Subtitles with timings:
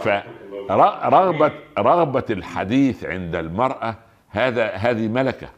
[0.00, 3.94] فرغبة رغبة الحديث عند المرأة
[4.28, 5.48] هذا هذه ملكة.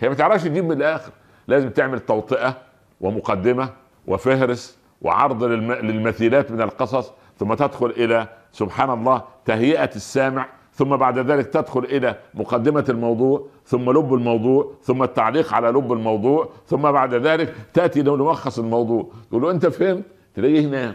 [0.00, 1.12] هي ما تعرفش تجيب من الآخر.
[1.48, 2.56] لازم تعمل توطئة
[3.00, 3.68] ومقدمة
[4.06, 11.46] وفهرس وعرض للمثيلات من القصص ثم تدخل إلى سبحان الله تهيئة السامع ثم بعد ذلك
[11.46, 17.54] تدخل إلى مقدمة الموضوع ثم لب الموضوع ثم التعليق على لب الموضوع ثم بعد ذلك
[17.74, 19.06] تأتي لملخص الموضوع.
[19.30, 20.04] تقول له أنت فهمت؟
[20.34, 20.94] تلاقيه ينام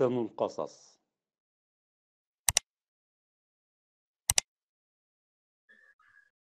[0.00, 1.00] أحسن القصص.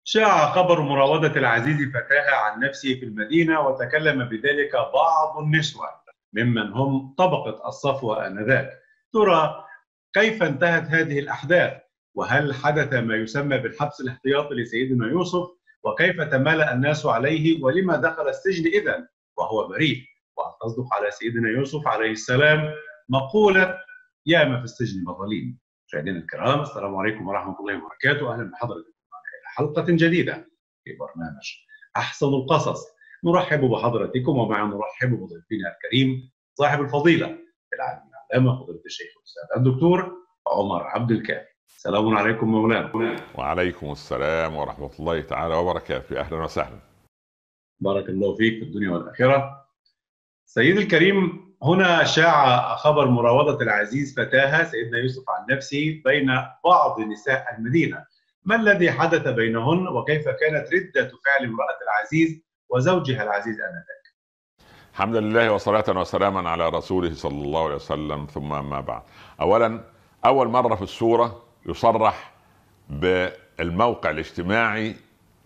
[0.03, 5.85] شاع خبر مراودة العزيز فتاها عن نفسه في المدينة وتكلم بذلك بعض النسوة
[6.33, 8.79] ممن هم طبقة الصفوة آنذاك
[9.13, 9.65] ترى
[10.13, 11.81] كيف انتهت هذه الأحداث؟
[12.15, 15.47] وهل حدث ما يسمى بالحبس الاحتياطي لسيدنا يوسف؟
[15.83, 20.05] وكيف تمالأ الناس عليه؟ ولما دخل السجن إذا وهو بريء.
[20.37, 22.73] وهل تصدق على سيدنا يوسف عليه السلام؟
[23.09, 23.77] مقولة
[24.25, 28.33] يا ما في السجن بطلين مشاهدينا الكرام السلام عليكم ورحمة الله وبركاته.
[28.33, 30.49] أهلا بحضرتكم إلى حلقة جديدة
[30.83, 31.53] في برنامج
[31.97, 32.85] أحسن القصص.
[33.25, 37.37] نرحب بحضرتكم ومع نرحب بضيفنا الكريم صاحب الفضيلة
[37.73, 41.49] العالم العلامة فضيلة الشيخ الأستاذ الدكتور عمر عبد الكافي.
[41.67, 43.15] السلام عليكم مولانا.
[43.35, 46.19] وعليكم السلام ورحمة الله تعالى وبركاته.
[46.19, 46.79] أهلا وسهلا.
[47.79, 49.65] بارك الله فيك في الدنيا والآخرة.
[50.45, 56.27] سيدي الكريم هنا شاع خبر مراودة العزيز فتاها سيدنا يوسف عن نفسه بين
[56.65, 58.05] بعض نساء المدينة.
[58.45, 63.99] ما الذي حدث بينهن وكيف كانت ردة فعل امرأة العزيز وزوجها العزيز آنذاك؟
[64.93, 69.01] الحمد لله وصلاة وسلاما على رسوله صلى الله عليه وسلم ثم ما بعد.
[69.41, 69.83] أولا
[70.25, 72.31] أول مرة في السورة يصرح
[72.89, 74.95] بالموقع الاجتماعي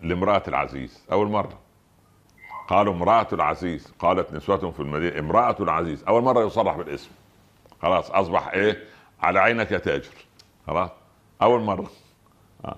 [0.00, 1.06] لامرأة العزيز.
[1.12, 1.63] أول مرة.
[2.68, 7.10] قالوا امرأة العزيز قالت نسوة في المدينة امرأة العزيز أول مرة يصرح بالاسم.
[7.82, 8.84] خلاص أصبح إيه؟
[9.22, 10.14] على عينك يا تاجر.
[10.66, 10.90] خلاص؟
[11.42, 11.90] أول مرة.
[12.64, 12.76] آه.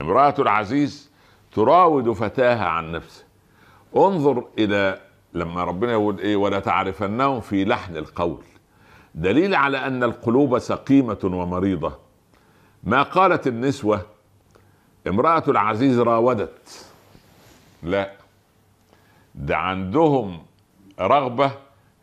[0.00, 1.10] امرأة العزيز
[1.52, 3.24] تراود فتاها عن نفسه
[3.96, 5.00] انظر إلى
[5.34, 8.42] لما ربنا يقول إيه؟ ولا تعرفنهم في لحن القول.
[9.14, 11.98] دليل على أن القلوب سقيمة ومريضة.
[12.84, 14.02] ما قالت النسوة؟
[15.06, 16.86] امرأة العزيز راودت.
[17.82, 18.17] لا.
[19.38, 20.38] ده عندهم
[21.00, 21.50] رغبة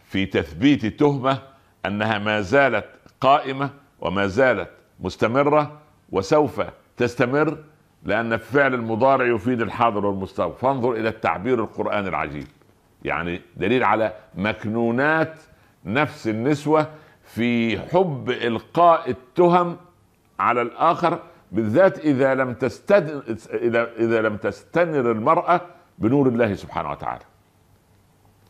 [0.05, 1.37] في تثبيت تهمة
[1.85, 2.85] أنها ما زالت
[3.21, 3.69] قائمة
[4.01, 4.69] وما زالت
[4.99, 5.79] مستمرة
[6.11, 6.61] وسوف
[6.97, 7.57] تستمر
[8.03, 12.47] لأن الفعل المضارع يفيد الحاضر والمستقبل فانظر إلى التعبير القراني العجيب.
[13.03, 15.39] يعني دليل على مكنونات
[15.85, 16.87] نفس النسوة
[17.23, 19.77] في حب إلقاء التهم
[20.39, 21.19] على الآخر
[21.51, 23.23] بالذات إذا لم تستد...
[23.53, 25.61] اذا إذا لم تستنر المرأة
[25.99, 27.23] بنور الله سبحانه وتعالى.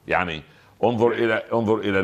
[0.08, 0.42] يعني
[0.84, 2.00] انظر إلى انظر إلى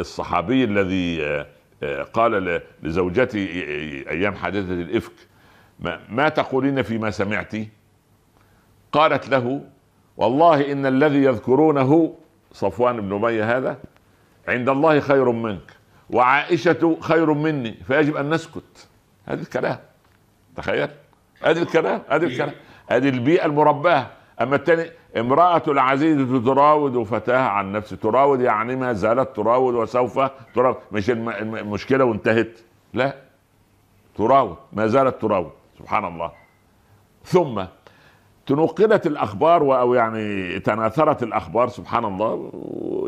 [0.00, 1.46] الصحابي الذي آه،
[1.82, 3.46] آه، قال لزوجتي
[4.10, 5.12] أيام حادثة الإفك
[6.08, 7.52] ما تقولين فيما سمعت؟
[8.92, 9.60] قالت له
[10.16, 12.14] والله إن الذي يذكرونه
[12.52, 13.78] صفوان بن أمية هذا
[14.48, 15.76] عند الله خير منك
[16.10, 18.88] وعائشة خير مني فيجب أن نسكت.
[19.26, 19.78] هذا الكلام
[20.56, 20.88] تخيل.
[21.42, 22.52] هذا الكلام هذا الكلام.
[22.88, 24.06] هذه البيئة المرباة.
[24.40, 27.96] أما الثاني امرأة العزيز تراود فتاها عن نفسه.
[27.96, 30.20] تراود يعني ما زالت تراود وسوف
[30.54, 30.76] تراود.
[30.92, 32.60] مش المشكلة وانتهت.
[32.94, 33.14] لا.
[34.16, 34.56] تراود.
[34.72, 35.50] ما زالت تراود.
[35.78, 36.32] سبحان الله.
[37.24, 37.64] ثم
[38.46, 41.68] تنقلت الأخبار أو يعني تناثرت الأخبار.
[41.68, 42.52] سبحان الله.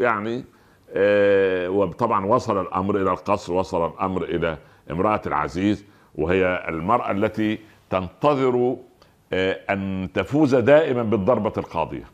[0.01, 0.45] يعني
[0.91, 3.53] آه وطبعا وصل الأمر إلى القصر.
[3.53, 4.59] وصل الأمر إلى
[4.91, 5.85] امرأة العزيز.
[6.15, 7.59] وهي المرأة التي
[7.91, 8.77] تنتظر
[9.35, 12.05] أن تفوز دائما بالضربة القاضية.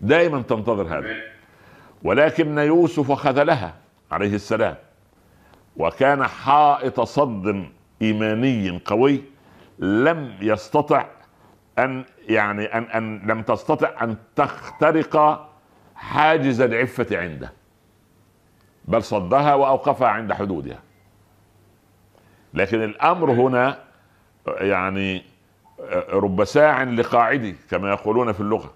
[0.00, 1.14] دائما تنتظر هذا.
[2.02, 3.74] ولكن يوسف خذلها
[4.10, 4.76] عليه السلام.
[5.76, 7.66] وكان حائط صد
[8.02, 9.22] إيماني قوي
[9.78, 11.06] لم يستطع
[11.78, 15.46] أن يعني أن أن لم تستطع أن تخترق
[15.94, 17.52] حاجز العفة عنده.
[18.84, 20.78] بل صدها وأوقفها عند حدودها.
[22.54, 23.78] لكن الأمر هنا
[24.46, 25.24] يعني
[26.10, 28.72] رب ساع لقاعدي كما يقولون في اللغة.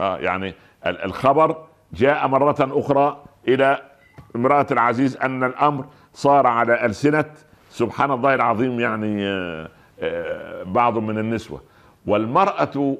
[0.00, 0.54] آه يعني
[0.86, 3.82] الخبر جاء مرة أخرى إلى
[4.36, 7.24] امرأة العزيز أن الأمر صار على ألسنة.
[7.70, 9.68] سبحان الله العظيم يعني آه،
[10.00, 11.62] آه، بعض من النسوة.
[12.06, 12.96] والمرأة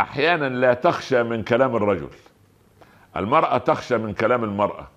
[0.00, 2.08] أحيانا لا تخشى من كلام الرجل.
[3.16, 4.88] المرأة تخشى من كلام المرأة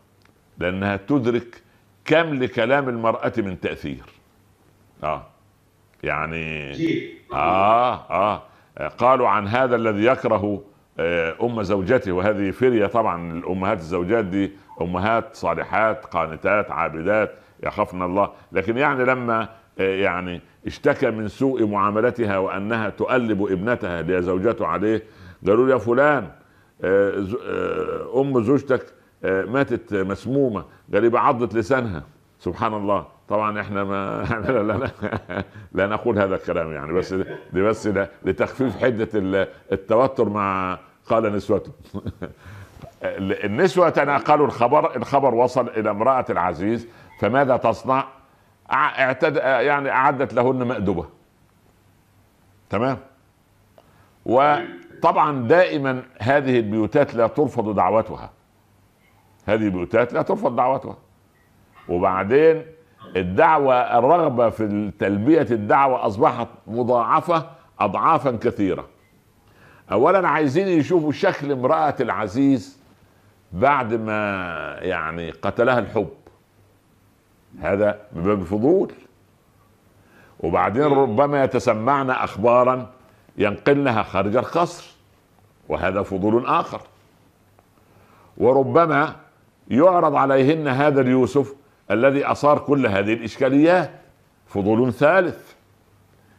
[0.57, 1.61] لأنها تدرك
[2.05, 4.03] كم لكلام المرأة من تأثير.
[5.03, 5.32] آه.
[6.03, 6.73] يعني
[7.33, 8.41] آه آه.
[8.97, 10.61] قالوا عن هذا الذي يكره
[10.99, 14.51] آه، أم زوجته وهذه فرية طبعا الأمهات الزوجات دي
[14.81, 17.31] أمهات صالحات قانتات عابدات
[17.63, 18.29] يخافن الله.
[18.51, 25.03] لكن يعني لما آه، يعني اشتكى من سوء معاملتها وأنها تؤلب ابنتها اللي زوجته عليه
[25.47, 26.27] قالوا يا فلان
[26.83, 28.85] آه، أم زوجتك
[29.23, 30.65] ماتت مسمومة.
[30.93, 32.03] قال يبقى عضت لسانها.
[32.43, 33.05] سبحان الله.
[33.29, 34.89] طبعا إحنا ما لا, لا,
[35.71, 37.13] لا نقول هذا الكلام يعني بس
[37.53, 37.89] دي بس
[38.25, 39.09] لتخفيف حدة
[39.71, 40.79] التوتر مع
[41.09, 41.71] قال نسوته
[43.45, 46.87] النسوة تناقلوا الخبر الخبر وصل إلى امرأة العزيز
[47.19, 48.07] فماذا تصنع؟
[48.71, 51.05] اعتد يعني أعدت لهن مأدبة.
[52.69, 52.97] تمام؟
[54.25, 58.29] وطبعا دائما هذه البيوتات لا ترفض دعوتها.
[59.45, 60.97] هذه البيوتات لا ترفض دعوتها.
[61.89, 62.65] وبعدين
[63.15, 67.49] الدعوة الرغبة في تلبية الدعوة أصبحت مضاعفة
[67.79, 68.87] أضعافا كثيرة.
[69.91, 72.79] أولا عايزين يشوفوا شكل امرأة العزيز
[73.51, 76.09] بعد ما يعني قتلها الحب.
[77.61, 78.91] هذا من باب الفضول
[80.39, 82.89] وبعدين ربما يتسمعن أخبارا
[83.37, 84.95] ينقلنها خارج القصر
[85.69, 86.81] وهذا فضول آخر.
[88.37, 89.15] وربما
[89.67, 91.53] يعرض عليهن هذا اليوسف
[91.93, 93.91] الذي اثار كل هذه الاشكاليات
[94.47, 95.53] فضول ثالث.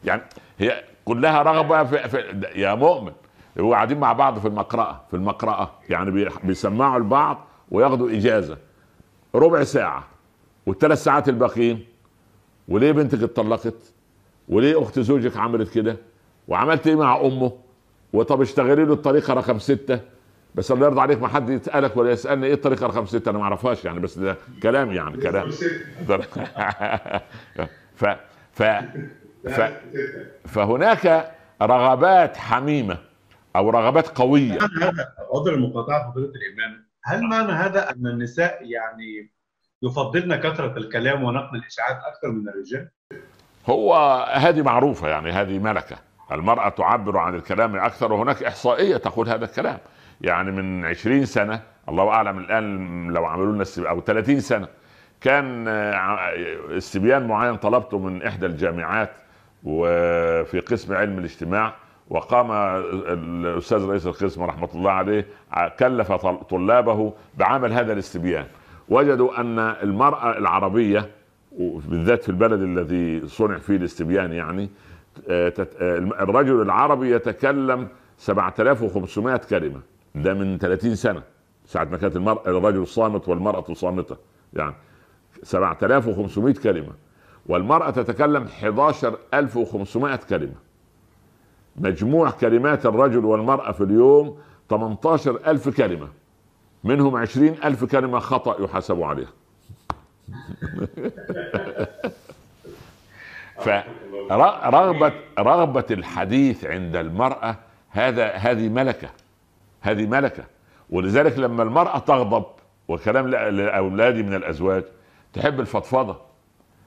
[0.04, 0.22] يعني
[0.58, 3.12] هي كلها رغبة في, في يا مؤمن
[3.60, 8.58] هو قاعدين مع بعض في المقرأة في المقرأة يعني بيسمعوا البعض وياخدوا إجازة.
[9.34, 10.04] ربع ساعة.
[10.66, 11.84] والثلاث ساعات الباقيين.
[12.68, 13.92] وليه بنتك اتطلقت؟
[14.48, 15.96] وليه أخت زوجك عملت كده؟
[16.48, 17.52] وعملت إيه مع أمه؟
[18.12, 20.00] وطب اشتغلي له الطريقة رقم ستة.
[20.54, 23.44] بس الله يرضى عليك ما حد يسألك ولا يسألني إيه الطريقة رقم ستة؟ أنا ما
[23.44, 25.50] أعرفهاش يعني بس ده كلام يعني كلام.
[27.94, 28.04] ف
[28.52, 28.62] ف
[29.48, 29.60] ف
[30.44, 31.30] فهناك
[31.62, 32.98] رغبات حميمة
[33.56, 34.58] أو رغبات قوية.
[35.34, 36.84] عذر المقاطعة فضيلة الإمام.
[37.04, 39.30] هل معنى هذا أن النساء يعني
[39.82, 42.88] يفضلن كثرة الكلام ونقل الإشاعات أكثر من الرجال؟
[43.66, 43.94] هو
[44.32, 45.96] هذه معروفة يعني هذه ملكة.
[46.32, 49.78] المرأة تعبر عن الكلام أكثر وهناك إحصائية تقول هذا الكلام.
[50.20, 54.69] يعني من 20 سنة الله أعلم الآن لو عملوا لنا أو 30 سنة
[55.20, 55.69] كان
[56.76, 59.11] استبيان معين طلبته من إحدى الجامعات
[59.64, 61.75] وفي قسم علم الاجتماع
[62.11, 65.26] وقام الأستاذ رئيس القسم رحمة الله عليه
[65.78, 66.12] كلف
[66.50, 68.46] طلابه بعمل هذا الاستبيان
[68.88, 71.11] وجدوا أن المرأة العربية
[71.58, 74.70] بالذات في البلد الذي صنع فيه الاستبيان يعني
[76.20, 77.88] الرجل العربي يتكلم
[78.19, 79.81] 7500 كلمة.
[80.14, 81.22] ده من 30 سنة
[81.66, 84.16] ساعة ما كانت المرأة الرجل صامت والمرأة صامتة.
[84.55, 84.75] يعني
[85.43, 86.93] 7500 كلمة.
[87.46, 90.55] والمرأة تتكلم 11500 كلمة.
[91.76, 94.38] مجموع كلمات الرجل والمرأة في اليوم
[94.70, 96.08] 18000 كلمة.
[96.85, 99.33] منهم 20000 كلمة خطأ يحاسب عليها.
[103.59, 107.56] فرغبة رغبة الحديث عند المرأة
[107.90, 109.09] هذا هذه ملكة.
[109.85, 110.45] هذه ملكة.
[110.91, 112.45] ولذلك لما المرأة تغضب
[112.88, 114.85] وكلام لأولادي من الأزواج
[115.33, 116.17] تحب الفضفضة.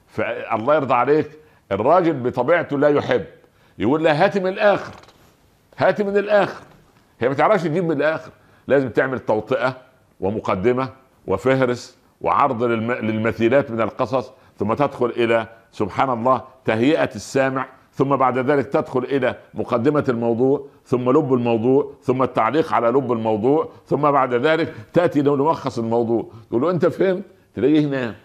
[0.08, 1.30] فالله يرضى عليك
[1.72, 3.26] الراجل بطبيعته لا يحب.
[3.80, 4.94] يقول لها هاتي من الآخر.
[5.78, 6.64] هاتي من الآخر.
[7.20, 8.32] هي ما تعرفش تجيب من الآخر.
[8.68, 9.78] لازم تعمل توطئة
[10.20, 10.90] ومقدمة
[11.28, 17.66] وفهرس وعرض للمثيلات من القصص ثم تدخل إلى سبحان الله تهيئة السامع
[17.98, 23.70] ثم بعد ذلك تدخل إلى مقدمة الموضوع ثم لب الموضوع ثم التعليق على لب الموضوع
[23.86, 26.26] ثم بعد ذلك تأتي لملخص الموضوع.
[26.50, 27.24] تقول له أنت فهمت؟
[27.56, 28.16] تلاقيه نام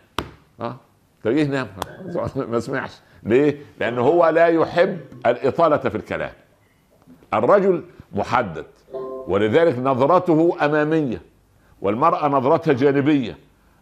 [0.61, 0.77] آه
[1.25, 1.67] تلاقيه نام
[2.51, 2.91] ما سمعش.
[3.23, 6.33] ليه؟ لأنه هو لا يحب الإطالة في الكلام.
[7.35, 8.67] الرجل محدد
[9.27, 11.23] ولذلك نظرته أمامية
[11.83, 13.39] والمرأة نظرتها جانبية.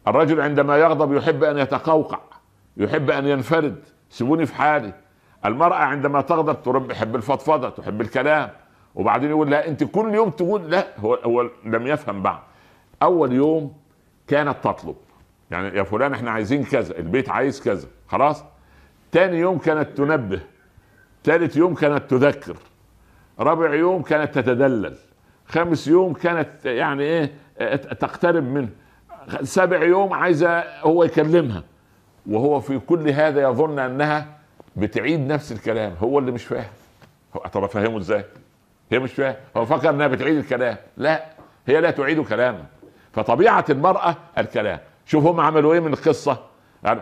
[0.08, 2.18] الرجل عندما يغضب يحب أن يتقوقع
[2.76, 3.76] يحب أن ينفرد.
[4.10, 4.92] سيبوني في حالي.
[5.44, 8.50] المرأة عندما تغضب تحب الفضفضة تحب الكلام.
[8.94, 12.38] وبعدين يقول لا أنت كل يوم تقول لا هو هو لم يفهم بعد.
[13.02, 13.72] أول يوم
[14.26, 14.96] كانت تطلب.
[15.50, 18.44] يعني يا فلان إحنا عايزين كذا البيت عايز كذا خلاص.
[19.12, 20.40] تاني يوم كانت تنبه.
[21.24, 22.56] ثالث يوم كانت تذكر.
[23.40, 24.96] رابع يوم كانت تتدلل.
[25.46, 27.32] خامس يوم كانت يعني إيه
[27.76, 28.68] تقترب منه.
[29.42, 31.62] سابع يوم عايزة هو يكلمها.
[32.26, 34.39] وهو في كل هذا يظن أنها
[34.76, 36.70] بتعيد نفس الكلام هو اللي مش فاهم.
[37.52, 38.24] طب أفهمه إزاي؟
[38.92, 39.34] هي مش فاهم.
[39.56, 40.76] هو فكر إنها بتعيد الكلام.
[40.96, 41.24] لا
[41.66, 42.64] هي لا تعيد كلاما
[43.12, 44.78] فطبيعة المرأة الكلام.
[45.06, 46.38] شوف هم عملوا إيه من القصة.
[46.82, 47.00] يعني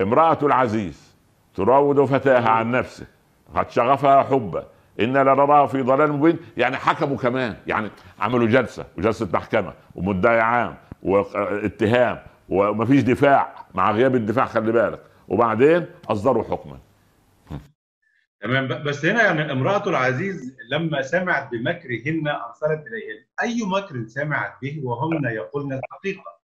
[0.00, 1.14] امرأة العزيز
[1.54, 3.06] تراود فتاها عن نفسه.
[3.54, 4.66] قد شغفها حبا.
[5.00, 6.38] إنا لنراه في ضلال مبين.
[6.56, 7.56] يعني حكموا كمان.
[7.66, 7.90] يعني
[8.20, 8.84] عملوا جلسة.
[8.98, 9.72] وجلسة محكمة.
[9.94, 10.74] ومدعي عام.
[11.02, 12.18] واتهام.
[12.48, 13.52] ومفيش دفاع.
[13.74, 15.00] مع غياب الدفاع خلي بالك.
[15.28, 16.78] وبعدين أصدروا حكما.
[18.42, 18.68] تمام.
[18.68, 23.24] بس هنا يعني امرأة العزيز لما سمعت بمكرهن أرسلت إليهن.
[23.42, 26.38] أي مكر سمعت به وهن يقولن الحقيقة؟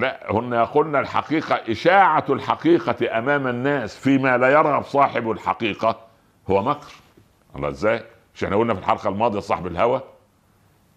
[0.00, 1.54] لا هن يقولن الحقيقة.
[1.70, 6.00] إشاعة الحقيقة أمام الناس فيما لا يرغب صاحب الحقيقة
[6.50, 6.92] هو مكر.
[7.56, 8.02] الله إزاي؟
[8.34, 10.02] مش إحنا قلنا في الحلقة الماضية صاحب الهوى؟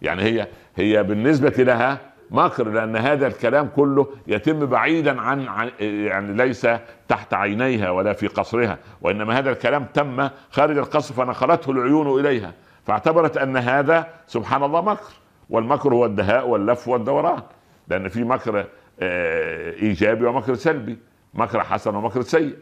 [0.02, 6.32] يعني هي هي بالنسبة لها مكر لأن هذا الكلام كله يتم بعيدا عن, عن يعني
[6.32, 6.66] ليس
[7.08, 12.52] تحت عينيها ولا في قصرها وإنما هذا الكلام تم خارج القصر فنقلته العيون إليها.
[12.84, 15.12] فاعتبرت أن هذا سبحان الله مكر
[15.50, 17.42] والمكر هو الدهاء واللف والدوران
[17.88, 18.66] لأن في مكر
[19.00, 20.98] آه، إيجابي ومكر سلبي
[21.34, 22.56] مكر حسن ومكر سيء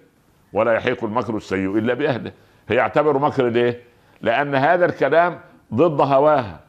[0.52, 2.32] ولا يحيق المكر السيء إلا بأهله.
[2.68, 3.82] هي اعتبروا مكر ليه؟
[4.22, 5.40] لأن هذا الكلام
[5.74, 6.60] ضد هواها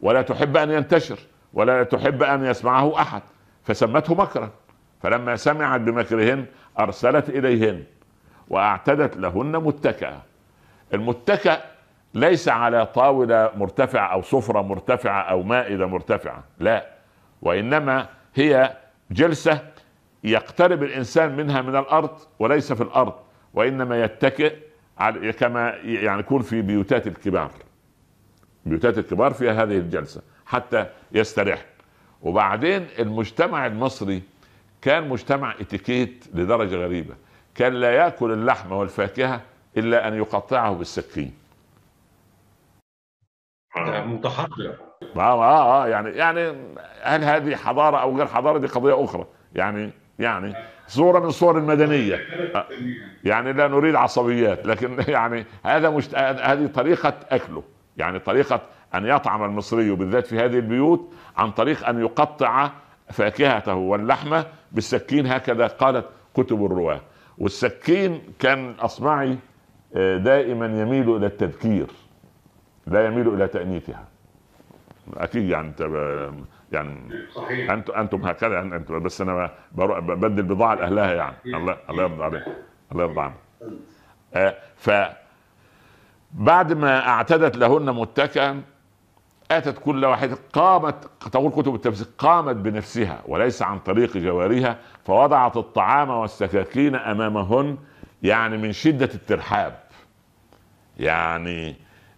[0.00, 1.18] ولا تحب أن ينتشر.
[1.52, 3.22] ولا تحب أن يسمعه أحد.
[3.64, 4.50] فسمته مكرا.
[5.02, 6.46] فلما سمعت بمكرهن
[6.78, 7.84] أرسلت إليهن
[8.48, 10.22] وأعتدت لهن متكئة.
[10.94, 11.62] المتكأ
[12.14, 16.86] ليس على طاولة مرتفعة أو سفرة مرتفعة أو مائدة مرتفعة لا.
[17.42, 18.76] وإنما هي
[19.10, 19.60] جلسة
[20.24, 23.14] يقترب الإنسان منها من الأرض وليس في الأرض
[23.54, 24.56] وإنما يتكئ
[25.38, 27.50] كما يعني يكون في بيوتات الكبار.
[28.66, 30.22] بيوتات الكبار فيها هذه الجلسة.
[30.48, 31.64] حتى يستريح
[32.22, 34.22] وبعدين المجتمع المصري
[34.82, 37.14] كان مجتمع اتيكيت لدرجة غريبة.
[37.54, 39.40] كان لا يأكل اللحم والفاكهة
[39.76, 41.34] إلا أن يقطعه بالسكين.
[43.76, 44.74] متحضر.
[45.16, 46.54] آه, آه, آه يعني يعني
[47.02, 49.26] هل هذه حضارة أو غير حضارة؟ دي قضية أخرى.
[49.54, 50.54] يعني يعني
[50.86, 52.20] صورة من صور المدنية.
[53.24, 56.14] يعني لا نريد عصبيات لكن يعني هذا مشت...
[56.14, 57.62] هذه طريقة أكله.
[57.96, 58.60] يعني طريقة
[58.94, 62.70] أن يطعم المصري بالذات في هذه البيوت عن طريق أن يقطع
[63.10, 67.00] فاكهته واللحمة بالسكين هكذا قالت كتب الرواة.
[67.38, 69.36] والسكين كان أصمعي
[69.96, 71.86] آه، دائما يميل إلى التذكير
[72.86, 74.04] لا يميل إلى تأنيثها.
[75.16, 75.72] أكيد يعني
[76.72, 77.70] يعني صحيح.
[77.70, 81.36] أنتم أنتم هكذا أنتم بس أنا بدل بضاعة لأهلها يعني.
[81.46, 82.44] الله الله يرضى عليك.
[82.92, 83.34] الله يرضى عنك.
[84.34, 84.90] آه ف
[86.32, 88.62] بعد ما أعتدت لهن متكئا
[89.50, 96.10] أتت كل واحدة قامت تقول كتب التفسير قامت بنفسها وليس عن طريق جوارها فوضعت الطعام
[96.10, 97.76] والسكاكين أمامهن
[98.22, 99.78] يعني من شدة الترحاب.
[100.98, 101.76] يعني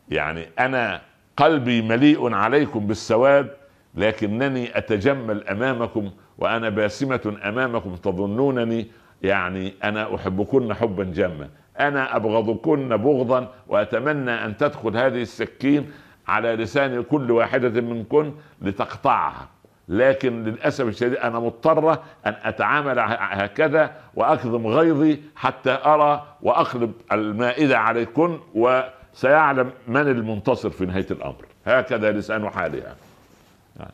[0.09, 1.01] يعني أنا
[1.37, 3.51] قلبي مليء عليكم بالسواد
[3.95, 8.87] لكنني أتجمل أمامكم وأنا باسمة أمامكم تظنونني
[9.23, 11.49] يعني أنا أحبكن حبا جما
[11.81, 15.91] أنا أبغضكن بغضا وأتمنى أن تدخل هذه السكين
[16.31, 18.33] على لسان كل واحدة منكن
[18.63, 19.49] لتقطعها.
[19.89, 28.39] لكن للأسف الشديد أنا مضطره أن أتعامل هكذا واكظم غيظي حتى أرى واقلب المائدة عليكن
[28.55, 31.45] وسيعلم من المنتصر في نهاية الأمر.
[31.67, 32.97] هكذا لسان حالها.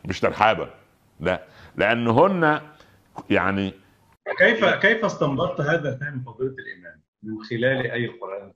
[0.05, 0.69] مش ترحابا.
[1.21, 1.41] لا.
[1.77, 2.61] لأنهن
[3.31, 3.73] يعني
[4.39, 8.53] كيف كيف استنبطت هذا الفهم فضيلة الإمام من خلال أي القران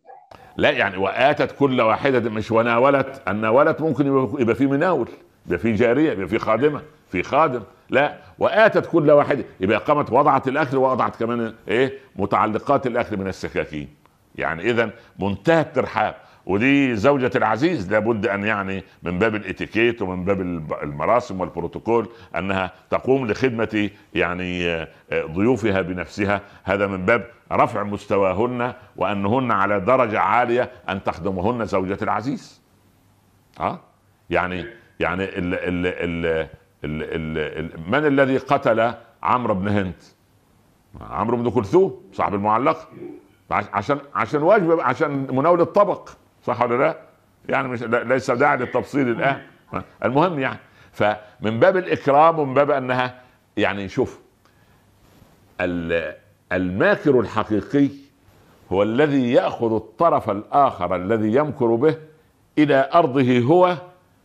[0.61, 4.07] لا يعني وآتت كل واحدة مش وناولت الناولت ممكن
[4.39, 5.09] يبقى في مناول
[5.47, 7.63] يبقى في جارية يبقى في خادمة في خادم.
[7.91, 13.89] لا وآتت كل واحدة يبقى قامت وضعت الأكل ووضعت كمان إيه؟ متعلقات الأكل من السكاكين.
[14.35, 16.15] يعني اذا منتهى الترحاب.
[16.47, 20.41] ودي زوجة العزيز لابد أن يعني من باب الإتيكيت ومن باب
[20.83, 26.41] المراسم والبروتوكول أنها تقوم لخدمة يعني آه، ضيوفها بنفسها.
[26.65, 32.61] هذا من باب رفع مستواهن وأنهن على درجة عالية أن تخدمهن زوجة العزيز
[33.59, 33.81] ها آه؟
[34.31, 34.67] يعني
[35.01, 36.49] يعني ال ال ال
[36.85, 40.03] ال ال من الذي قتل عمرو بن هند
[41.01, 42.89] عمرو بن كلثوم صاحب المعلقة
[43.51, 46.09] عشان عشان واجب عشان مناولة طبق
[46.45, 46.97] صح ولا لا؟
[47.49, 49.43] يعني مش ليس داعي للتفصيل الآن
[50.05, 50.59] المهم يعني
[50.93, 53.21] فمن باب الإكرام ومن باب أنها
[53.57, 54.21] يعني شوف
[56.53, 57.89] الماكر الحقيقي
[58.73, 61.97] هو الذي يأخذ الطرف الآخر الذي يمكر به
[62.59, 63.77] إلى أرضه هو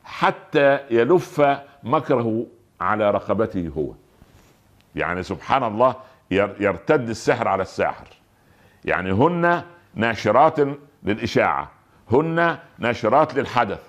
[0.04, 1.42] حتى يلف
[1.84, 2.46] مكره
[2.82, 3.92] على رقبته هو.
[4.96, 5.96] يعني سبحان الله
[6.32, 8.08] يرتد السحر على الساحر.
[8.86, 9.62] يعني هن
[9.96, 10.58] ناشرات
[11.04, 11.72] للإشاعة
[12.12, 13.80] هن ناشرات للحدث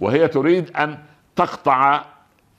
[0.00, 0.98] وهي تريد أن
[1.36, 2.04] تقطع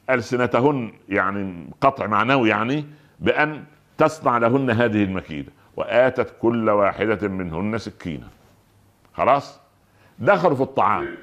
[0.09, 2.85] ألسنتهن يعني قطع معنوي يعني
[3.19, 3.63] بأن
[4.01, 8.27] تصنع لهن هذه المكيدة وآتت كل واحدة منهن سكينة.
[9.13, 9.59] خلاص؟
[10.19, 11.17] دخلوا في الطعام.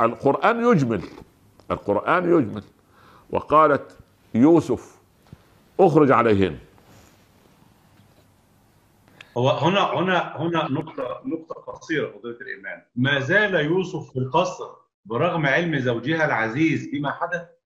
[0.00, 1.02] القرآن يجمل.
[1.70, 2.62] القرآن يجمل.
[3.30, 3.98] وقالت
[4.34, 4.98] يوسف
[5.80, 6.58] اخرج عليهن.
[9.36, 14.70] هو هنا هنا هنا نقطة نقطة قصيرة فضيلة الإمام ما زال يوسف في القصر
[15.04, 17.59] برغم علم زوجها العزيز بما حدث؟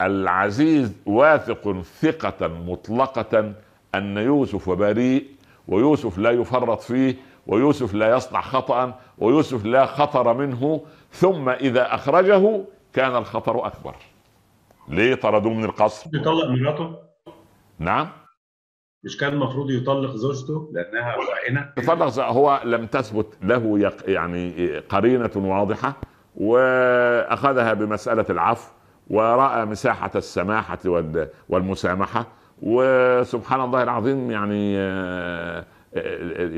[0.00, 3.52] العزيز واثق ثقة مطلقة
[3.94, 5.26] أن يوسف بريء
[5.68, 10.80] ويوسف لا يفرط فيه ويوسف لا يصنع خطأ ويوسف لا خطر منه
[11.12, 13.94] ثم إذا أخرجه كان الخطر أكبر.
[14.88, 16.96] ليه طردوه من القصر؟ يطلق مراته؟
[17.78, 18.08] نعم.
[19.04, 25.96] مش كان المفروض يطلق زوجته لأنها خائنه يطلق هو لم تثبت له يعني قرينة واضحة
[26.36, 28.72] وأخذها بمسألة العفو
[29.10, 30.78] ورأى مساحة السماحة
[31.48, 32.26] والمسامحة
[32.62, 34.74] وسبحان الله العظيم يعني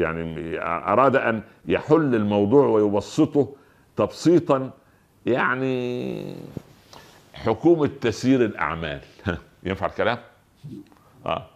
[0.00, 3.48] يعني أراد أن يحل الموضوع ويبسطه
[3.96, 4.70] تبسيطا
[5.26, 6.36] يعني
[7.34, 9.00] حكومة تسيير الأعمال.
[9.64, 10.18] ينفع الكلام؟
[11.26, 11.46] آه.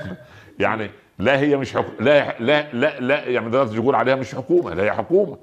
[0.60, 4.74] يعني لا هي مش حكومة لا لا لا لا يعني تقدر تقول عليها مش حكومة
[4.74, 5.38] لا هي حكومة.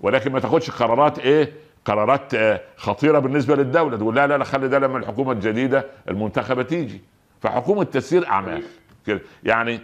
[0.00, 1.52] ولكن ما تاخدش قرارات إيه؟
[1.88, 6.62] قرارات آه، خطيرة بالنسبة للدولة تقول لا لا لا خلي ده لما الحكومة الجديدة المنتخبة
[6.62, 7.00] تيجي.
[7.40, 8.62] فحكومة تسيير أعمال
[9.06, 9.20] كده.
[9.44, 9.80] يعني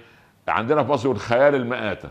[0.49, 2.08] عندنا في مصر الخيال المآتة.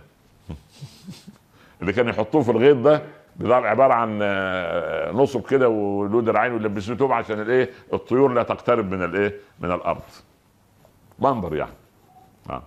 [1.82, 3.02] اللي كانوا يحطوه في الغيط ده
[3.36, 8.92] بيبقى عبارة عن آه، نصب كده وله دراعين ويلبسوه توب عشان الإيه؟ الطيور لا تقترب
[8.92, 10.02] من الإيه؟ من الأرض.
[11.20, 11.72] منظر يعني.
[12.50, 12.64] آه.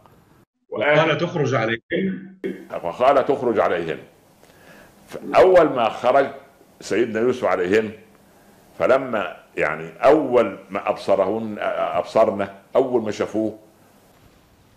[0.70, 2.36] وقال تخرج عليهن
[2.82, 3.98] وقال تخرج عليهن
[5.36, 6.26] اول ما خرج
[6.80, 7.90] سيدنا يوسف عليهن
[8.78, 13.58] فلما يعني أول ما أبصرهن أبصرنا أول ما شافوه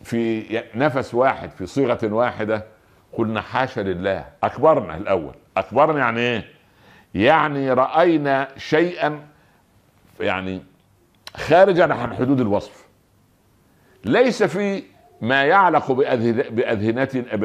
[0.03, 0.43] في
[0.75, 2.65] نفس واحد في صيغة واحدة
[3.13, 5.33] قلنا حاشا لله أكبرنا الأول.
[5.57, 6.45] أكبرنا يعني إيه؟
[7.15, 9.19] يعني رأينا شيئا
[10.19, 10.61] يعني
[11.35, 12.85] خارجا عن حدود الوصف.
[14.05, 14.83] ليس في
[15.21, 17.35] ما يعلق بأذهنتنا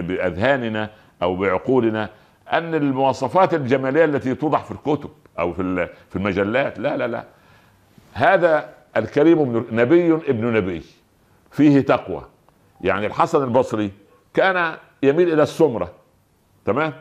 [0.00, 0.90] بأذهاننا
[1.22, 2.10] أو بعقولنا
[2.52, 7.24] أن المواصفات الجمالية التي توضع في الكتب أو في في المجلات لا لا لا.
[8.12, 10.82] هذا الكريم نبي ابن نبي.
[11.50, 12.22] فيه تقوى.
[12.80, 13.90] يعني الحسن البصري
[14.34, 15.90] كان يميل إلى السمرة.
[16.64, 16.92] تمام؟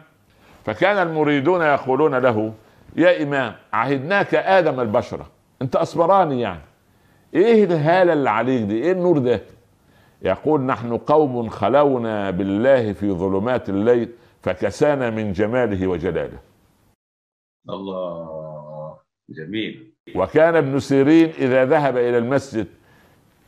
[0.66, 2.54] فكان المريدون يقولون له
[2.96, 5.26] يا إمام عهدناك آدم البشرة.
[5.62, 6.62] أنت أسمراني يعني.
[7.34, 9.42] إيه الهاله اللي عليك دي؟ إيه النور ده؟
[10.22, 14.10] يقول نحن قوم خلونا بالله في ظلمات الليل
[14.42, 16.40] فكسانا من جماله وجلاله.
[17.70, 18.98] الله
[19.30, 19.94] جميل.
[20.16, 22.68] وكان ابن سيرين إذا ذهب إلى المسجد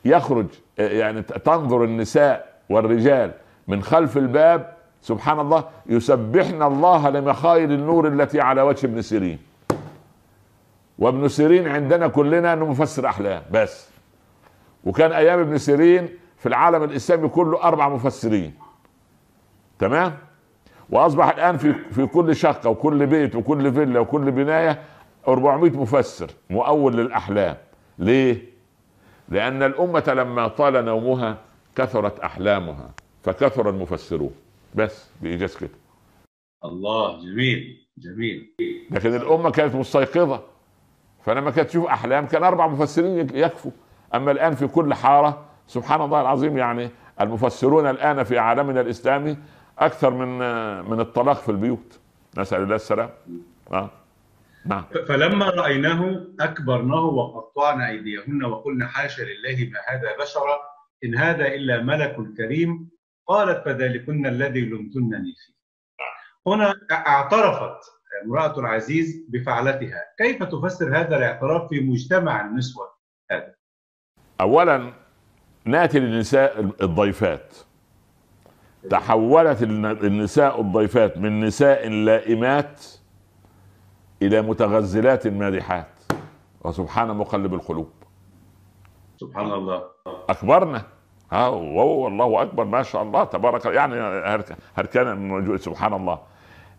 [0.05, 3.31] يخرج يعني تنظر النساء والرجال
[3.67, 9.39] من خلف الباب سبحان الله يسبحن الله لمخايل النور التي على وجه ابن سيرين.
[10.99, 13.89] وابن سيرين عندنا كلنا إنه مفسر أحلام بس.
[14.83, 18.53] وكان أيام ابن سيرين في العالم الإسلامي كله أربع مفسرين.
[19.79, 20.17] تمام؟
[20.91, 24.81] وأصبح الآن في في كل شقة وكل بيت وكل فيلا وكل بناية
[25.27, 27.57] 400 مفسر مؤول للأحلام.
[27.99, 28.45] ليه؟
[29.29, 31.37] لأن الأمة لما طال نومها
[31.75, 32.89] كثرت أحلامها
[33.23, 34.31] فكثر المفسرون.
[34.75, 35.69] بس بايجاز كده.
[36.65, 38.55] الله جميل جميل.
[38.91, 40.41] لكن الأمة كانت مستيقظة.
[41.23, 43.71] فلما كانت تشوف أحلام كان أربع مفسرين يكفوا.
[44.15, 46.89] أما الآن في كل حارة سبحان الله العظيم يعني
[47.21, 49.37] المفسرون الآن في عالمنا الإسلامي
[49.81, 50.37] أكثر من
[50.89, 51.99] من الطلاق في البيوت.
[52.37, 53.09] نسأل الله السلام
[53.71, 53.89] آه.
[54.65, 54.83] نعم.
[55.07, 60.59] فلما رأيناه أكبرناه وقطعنا أيديهن وقلنا حاشا لله ما هذا بشرا
[61.03, 62.89] إن هذا إلا ملك كريم.
[63.27, 65.53] قالت فذلكن الذي لمتنني فيه.
[66.47, 67.77] هنا اعترفت
[68.25, 70.01] امرأة العزيز بفعلتها.
[70.17, 72.93] كيف تفسر هذا الاعتراف في مجتمع النسوة
[73.31, 73.55] هذا؟
[74.41, 74.93] أولا
[75.65, 77.55] نأتي للنساء الضيفات.
[78.89, 79.63] تحولت
[80.03, 82.85] النساء الضيفات من نساء لائمات
[84.21, 85.87] إلى متغزلات مادحات.
[86.61, 87.91] وسبحان مقلب القلوب.
[89.17, 89.83] سبحان الله.
[90.29, 90.83] أكبرنا.
[91.31, 93.95] ها والله أكبر ما شاء الله تبارك يعني
[94.75, 96.19] هركان سبحان الله.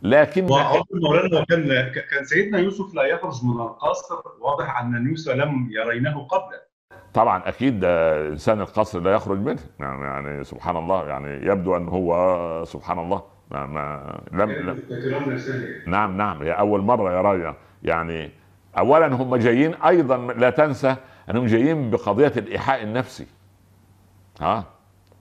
[0.03, 6.27] لكن مولانا كان كان سيدنا يوسف لا يخرج من القصر واضح أن نوسى لم يرينه
[6.27, 6.72] قبله.
[7.15, 9.61] طبعا أكيد ده إنسان القصر لا يخرج منه.
[9.81, 13.23] يعني, يعني سبحان الله يعني يبدو أن هو سبحان الله.
[13.51, 14.79] ما, ما لم, لم.
[15.87, 18.31] نعم نعم هي أول مرة يرى يعني
[18.79, 20.97] اولا هم جايين أيضا لا تنسى
[21.31, 23.27] أنهم جايين بقضية الإيحاء النفسي.
[24.41, 24.65] ها؟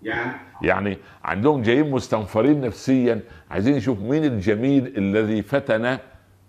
[0.04, 5.97] يعني؟ يعني عندهم جايين مستنفرين نفسيا عايزين يشوف مين الجميل الذي فتن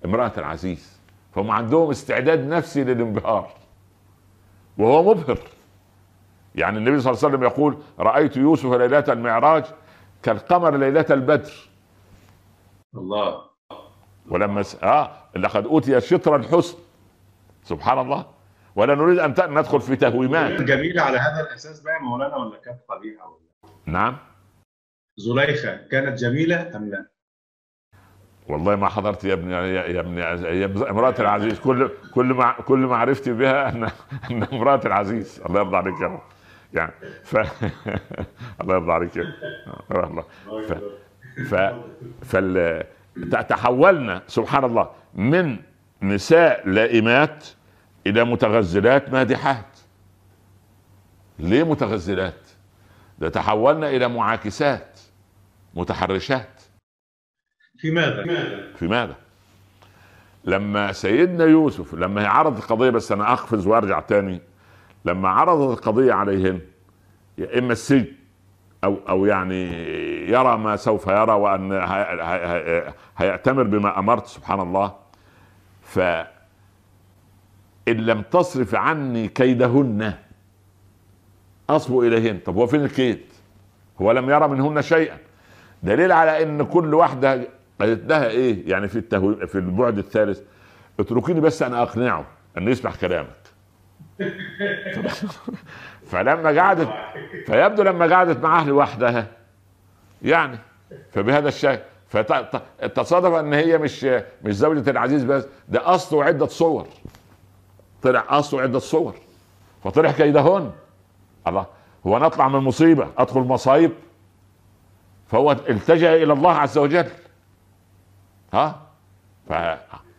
[0.04, 1.00] امرأة العزيز.
[1.32, 3.61] فهم عندهم استعداد نفسي للانبهار.
[4.78, 5.38] وهو مبهر.
[6.54, 9.64] يعني النبي صلى الله عليه وسلم يقول رأيت يوسف ليلة المعراج
[10.22, 11.52] كالقمر ليلة البدر.
[12.94, 13.42] الله.
[14.28, 14.76] ولما س...
[14.82, 16.78] آه لقد أوتي شطر الحسن.
[17.62, 18.26] سبحان الله.
[18.76, 20.62] ولا نريد أن ندخل في تهويمات.
[20.62, 24.18] جميله على هذا الاساس بقى مولانا ولا كانت قبيحة ولا؟ نعم.
[25.16, 27.11] زليخة كانت جميلة أم لا؟
[28.48, 31.60] والله ما حضرت يا ابني يا ابني يا امراه العزيز.
[31.60, 33.84] كل كل ما كل معرفتي بها ان
[34.30, 35.40] أن امراه العزيز.
[35.46, 36.20] الله يرضى عليك يا رب.
[36.74, 36.92] يعني
[37.24, 37.36] ف
[38.60, 39.34] الله يرضى عليك يا
[39.90, 40.24] الله.
[40.68, 40.72] ف
[41.54, 41.72] ف
[42.24, 42.84] فال
[43.48, 45.56] تحولنا سبحان الله من
[46.02, 47.46] نساء لائمات
[48.06, 49.78] إلى متغزلات مادحات.
[51.38, 52.48] ليه متغزلات؟
[53.18, 55.00] ده تحولنا إلى معاكسات
[55.74, 56.51] متحرشات.
[57.82, 58.24] في ماذا؟
[58.76, 59.16] في ماذا؟
[60.44, 64.40] لما سيدنا يوسف لما عرض القضية بس أنا أقفز وأرجع تاني.
[65.04, 66.60] لما عرضت القضية عليهن
[67.38, 68.06] يا إما السجن
[68.84, 69.62] أو أو يعني
[70.30, 71.72] يرى ما سوف يرى وأن
[73.16, 74.94] هيأتمر بما أمرت سبحان الله.
[75.82, 75.98] ف
[77.88, 80.12] إن لم تصرف عني كيدهن
[81.70, 82.38] أصبو إليهن.
[82.38, 83.20] طب هو فين الكيد؟
[84.00, 85.18] هو لم يرى منهن شيئا.
[85.82, 87.48] دليل على إن كل واحدة
[87.82, 89.46] قالت لها إيه؟ يعني في التهو...
[89.46, 90.40] في البعد الثالث.
[91.00, 92.24] اتركيني بس أنا أقنعه
[92.58, 93.42] ان يسمع كلامك.
[96.10, 96.88] فلما قعدت
[97.46, 99.26] فيبدو لما قعدت مع أهل وحدها.
[100.22, 100.58] يعني
[101.10, 104.04] فبهذا الشكل فتصادف إن هي مش
[104.44, 106.86] مش زوجة العزيز بس ده أصله عدة صور.
[108.02, 109.14] طلع أصله عدة صور.
[109.84, 110.70] فطلع كيدهن
[111.46, 111.66] الله.
[112.06, 113.92] هو نطلع من مصيبة أدخل مصايب.
[115.26, 117.06] فهو التجأ إلى الله عز وجل.
[118.52, 118.80] ها؟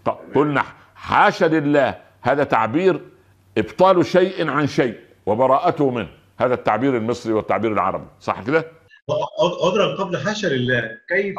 [0.06, 0.64] فقلنا
[0.96, 3.02] حاشا لله هذا تعبير
[3.58, 8.66] إبطال شيء عن شيء وبراءته منه هذا التعبير المصري والتعبير العربي صح كده؟
[9.62, 11.36] أضرب قبل حاشا لله كيف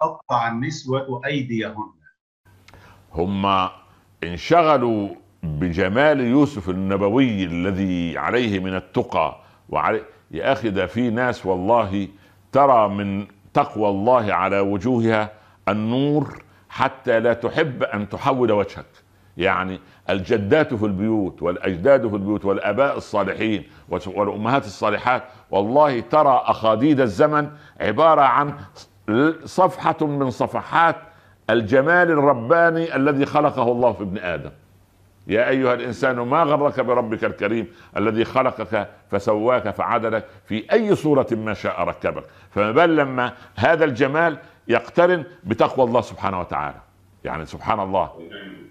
[0.00, 1.92] قطع النسوة أيديهن؟
[3.12, 3.68] هم
[4.24, 5.08] انشغلوا
[5.42, 12.08] بجمال يوسف النبوي الذي عليه من التقى وعلي يا أخي ده في ناس والله
[12.52, 15.30] ترى من تقوى الله على وجوهها
[15.68, 18.86] النور حتى لا تحب أن تحول وجهك.
[19.36, 27.48] يعني الجدات في البيوت والأجداد في البيوت والآباء الصالحين والأمهات الصالحات والله ترى أخاديد الزمن
[27.80, 28.54] عبارة عن
[29.44, 30.96] صفحة من صفحات
[31.50, 34.50] الجمال الرباني الذي خلقه الله في ابن آدم.
[35.26, 41.54] يا أيها الإنسان ما غرك بربك الكريم الذي خلقك فسواك فعدلك؟ في أي صورة ما
[41.54, 42.24] شاء ركبك.
[42.50, 46.80] فما بال لما هذا الجمال يقترن بتقوى الله سبحانه وتعالى.
[47.24, 48.28] يعني سبحان الله.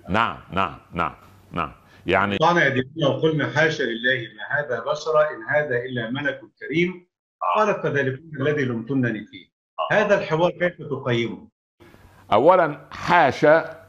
[0.09, 1.15] نعم نعم نعم
[1.51, 1.71] نعم.
[2.05, 7.07] يعني طبعا يا لو قلنا حاشا لله ما هذا بشر إن هذا إلا ملك كريم
[7.55, 9.53] قالت فذلكم الذي لمتنني فيه.
[9.91, 11.47] هذا الحوار كيف تقيمه؟
[12.33, 13.83] اولا حاشا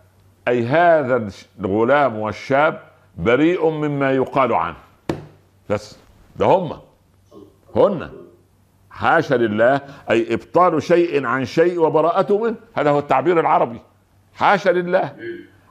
[0.48, 2.80] أي هذا الغلام والشاب
[3.16, 4.76] بريء مما يقال عنه.
[5.70, 5.98] بس
[6.36, 6.80] ده هم.
[7.76, 8.23] هن.
[8.94, 9.80] حاشا لله
[10.11, 12.57] أي إبطال شيء عن شيء وبراءته منه.
[12.74, 13.80] هذا هو التعبير العربي.
[14.35, 15.16] حاشا لله.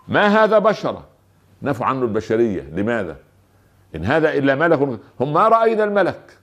[0.08, 1.04] ما هذا بشرا؟
[1.62, 2.62] نفوا عنه البشرية.
[2.62, 3.18] لماذا؟
[3.96, 5.00] إن هذا إلا ملك.
[5.20, 6.38] هم ما رأينا الملك.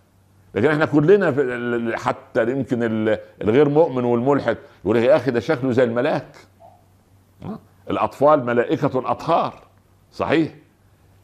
[0.55, 2.79] لكن إحنا كلنا حتى يمكن
[3.43, 6.37] الغير مؤمن والملحد يقول يا أخي ده شكله زي الملاك.
[7.91, 9.55] الأطفال ملائكة أطهار.
[10.13, 10.55] صحيح؟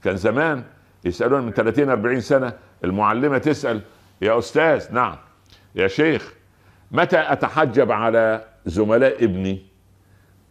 [0.05, 0.65] كان زمان
[1.05, 2.53] يسألون من 30 40 سنة
[2.85, 3.81] المعلمة تسأل
[4.23, 5.17] يا أستاذ نعم.
[5.77, 6.33] يا شيخ
[6.91, 9.67] متى أتحجب على زملاء ابني؟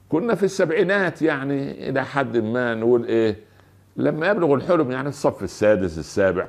[0.09, 3.39] كنا في السبعينات يعني إلى حد ما نقول إيه
[3.97, 6.47] لما يبلغ الحلم يعني الصف السادس السابع.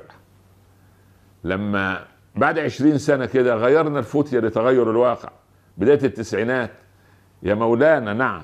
[1.43, 5.29] لما بعد عشرين سنة كده غيرنا الفتية لتغير الواقع.
[5.77, 6.71] بداية التسعينات.
[7.43, 8.41] يا مولانا نعم.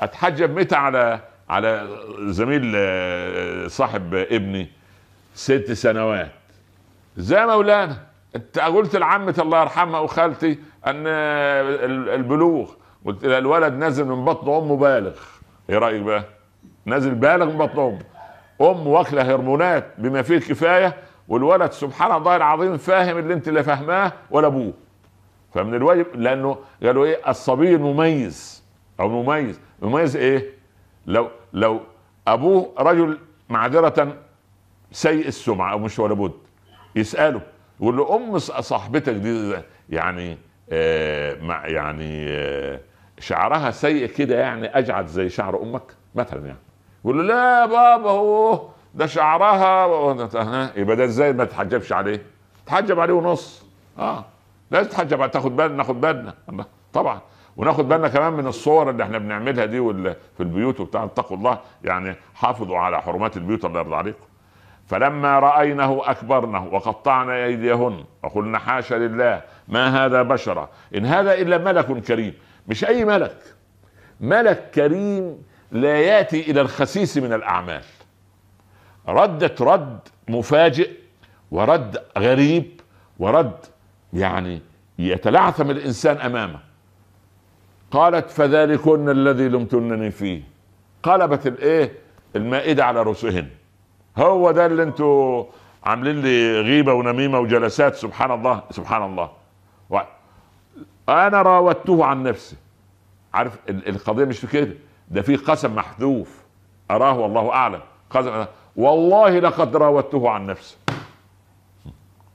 [0.00, 1.88] أتحجب متى على على
[2.26, 4.68] زميل آه، صاحب ابني؟
[5.34, 6.30] ست سنوات.
[7.16, 8.05] زي مولانا؟
[8.60, 11.06] قلت لعمة الله يرحمها وخالتي ان
[12.14, 12.70] البلوغ.
[13.04, 15.16] قلت الولد نازل من بطن أمه بالغ.
[15.70, 16.24] إيه رأيك بقى؟
[16.84, 18.00] نازل بالغ من بطن أمه.
[18.70, 20.96] أم واكلة هرمونات بما فيه الكفاية
[21.28, 24.72] والولد سبحان الله العظيم فاهم اللي انت لا فاهماه ولا أبوه.
[25.54, 28.64] فمن الواجب لأنه قالوا إيه؟ الصبي المميز
[29.00, 29.60] أو مميز.
[29.82, 30.50] مميز إيه؟
[31.06, 31.80] لو لو
[32.28, 34.16] أبوه رجل معذرة
[34.92, 36.32] سيء السمعة أو مش ولا بد.
[36.96, 37.40] يسأله.
[37.80, 39.54] يقول له ام صاحبتك دي
[39.90, 40.38] يعني
[40.72, 42.80] آه يعني آه
[43.18, 45.82] شعرها سيء كده يعني أجعد زي شعر أمك
[46.14, 46.58] مثلا يعني.
[47.04, 52.22] يقول له لا بابا هو ده شعرها يبقى ده إزاي ما تحجبش عليه؟
[52.66, 53.64] تحجب عليه ونص.
[53.98, 54.24] آه
[54.70, 56.34] لازم تحجب تاخد بالنا ناخد بالنا.
[56.92, 57.20] طبعا.
[57.56, 59.80] وناخد بالنا كمان من الصور اللي إحنا بنعملها دي
[60.36, 64.24] في البيوت وبتاع اتقوا الله يعني حافظوا على حرمات البيوت الله يرضى عليكم.
[64.86, 72.02] فلما رأينه أكبرنه وقطعنا أيديهن وقلنا حاشا لله ما هذا بشرا إن هذا إلا ملك
[72.02, 72.34] كريم.
[72.68, 73.36] مش أي ملك.
[74.20, 77.82] ملك كريم لا يأتي إلى الخسيس من الأعمال.
[79.08, 80.90] ردت رد مفاجئ
[81.50, 82.80] ورد غريب
[83.18, 83.56] ورد
[84.12, 84.60] يعني
[84.98, 86.58] يتلعثم الإنسان أمامه.
[87.90, 90.42] قالت فذلكن الذي لمتنني فيه.
[91.02, 91.92] قلبت الإيه؟
[92.36, 93.48] المائدة على رؤوسهن.
[94.18, 95.44] هو ده اللي أنتوا
[95.84, 97.94] عاملين لي غيبة ونميمة وجلسات.
[97.94, 99.30] سبحان الله سبحان الله.
[99.90, 99.98] و...
[101.08, 102.56] أنا راودته عن نفسي.
[103.34, 104.74] عارف القضية مش في كده.
[105.08, 106.44] ده في قسم محذوف.
[106.90, 107.80] أراه والله أعلم.
[108.10, 108.44] قسم
[108.76, 110.76] والله لقد راودته عن نفسه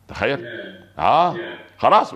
[0.08, 0.46] تخيل.
[1.00, 1.36] آه.
[1.78, 2.14] خلاص.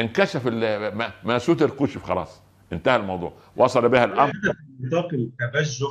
[0.00, 2.42] انكشف ما, ما ستر كشف خلاص.
[2.72, 3.32] انتهى الموضوع.
[3.56, 4.32] وصل بها الأمر.
[4.80, 5.86] نطاق التبجح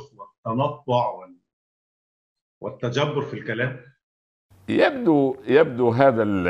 [0.46, 1.12] والتنطع
[2.60, 3.76] والتجبر في الكلام.
[4.68, 6.48] يبدو يبدو هذا ال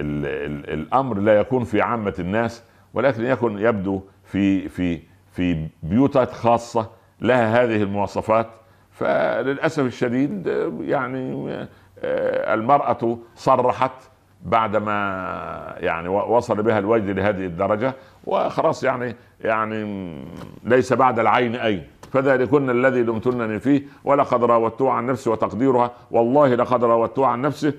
[0.00, 2.64] ال ال الأمر لا يكون في عامة الناس
[2.94, 5.00] ولكن يكون يبدو في في
[5.32, 6.90] في بيوتات خاصة
[7.20, 8.50] لها هذه المواصفات.
[8.90, 10.46] فللأسف الشديد
[10.80, 11.66] يعني
[12.54, 14.10] المرأة صرحت
[14.42, 14.92] بعدما
[15.78, 17.94] يعني وصل بها الوجد لهذه الدرجة
[18.24, 19.84] وخلاص يعني يعني
[20.64, 26.84] ليس بعد العين اين فذلكن الذي لمتنني فيه ولقد راودته عن نفسي وتقديرها والله لقد
[26.84, 27.72] راودته عن نفسه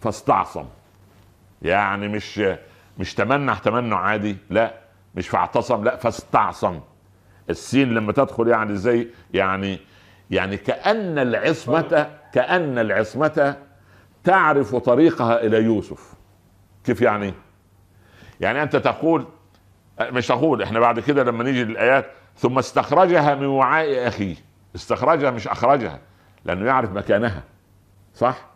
[0.00, 0.64] فاستعصم.
[1.62, 2.42] يعني مش
[2.98, 4.74] مش تمنع تمنع عادي لا.
[5.14, 6.80] مش فاعتصم لا فاستعصم.
[7.50, 9.78] السين لما تدخل يعني زي يعني
[10.30, 13.56] يعني كأن العصمة كأن العصمة
[14.28, 16.14] تعرف طريقها إلى يوسف.
[16.84, 17.34] كيف يعني؟
[18.40, 19.26] يعني أنت تقول
[20.00, 24.36] مش تقول إحنا بعد كده لما نيجي للآيات ثم استخرجها من وعاء أخيه
[24.74, 26.00] استخرجها مش أخرجها
[26.44, 27.42] لأنه يعرف مكانها.
[28.14, 28.48] صح؟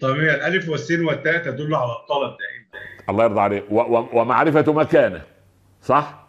[0.00, 0.34] طبيعي.
[0.34, 2.84] الألف والسين والتاء تدل على الطلب دائما.
[3.08, 3.64] الله يرضى عليك.
[4.12, 5.22] ومعرفة مكانه.
[5.82, 6.26] صح؟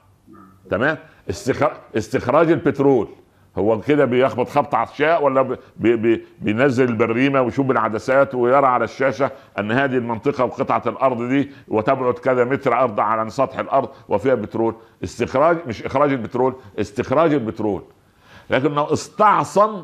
[0.69, 0.97] تمام؟
[1.95, 3.09] استخراج البترول.
[3.57, 9.31] هو كده بيخبط خبط عشاء ولا بي بي بينزل البريمة ويشوف بالعدسات ويرى على الشاشة
[9.59, 14.75] أن هذه المنطقة وقطعة الأرض دي وتبعد كذا متر أرض عن سطح الأرض وفيها بترول.
[15.03, 17.83] استخراج مش إخراج البترول استخراج البترول.
[18.49, 19.83] لكنه استعصم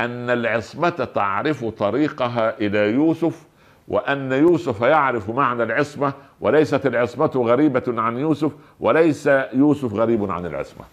[0.00, 3.44] أن العصمة تعرف طريقها إلى يوسف
[3.88, 10.84] وأن يوسف يعرف معنى العصمة وليست العصمة غريبة عن يوسف وليس يوسف غريب عن العصمة.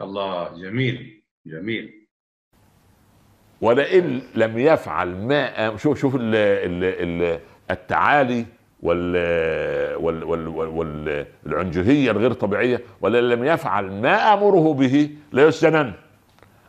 [0.00, 0.48] الله.
[0.62, 2.06] جميل جميل.
[3.60, 8.46] ولئن لم يفعل ما شوف شوف ال ال ال التعالي
[8.82, 9.16] وال
[9.96, 12.80] وال وال وال والعنجهيه الغير طبيعية.
[13.00, 15.92] ولئن لم يفعل ما أمره به ليسجنن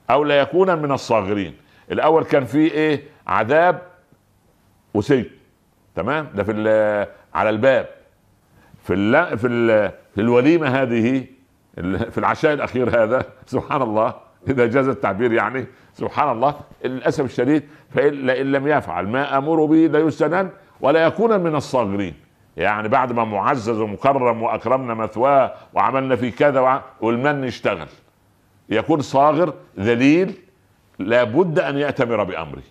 [0.09, 1.53] أو ليكون من الصاغرين.
[1.91, 3.81] الأول كان فيه إيه؟ عذاب
[4.93, 5.25] وسجن.
[5.95, 6.51] تمام؟ ده في
[7.33, 7.89] على الباب.
[8.83, 9.47] في في
[10.15, 11.25] في الوليمة هذه
[11.83, 14.13] في العشاء الأخير هذا سبحان الله
[14.47, 18.13] إذا جاز التعبير يعني سبحان الله للأسف الشديد فان
[18.51, 20.49] لم يفعل ما أمر به ليسجنن
[20.81, 22.13] ولا يكون من الصاغرين.
[22.57, 27.88] يعني بعد ما معزز ومكرم وأكرمنا مثواه وعملنا في كذا والمن يشتغل
[28.69, 30.35] يكون صاغر ذليل
[30.99, 32.63] لابد أن يأتمر بأمره.